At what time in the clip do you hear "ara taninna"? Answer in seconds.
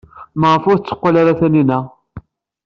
1.21-1.79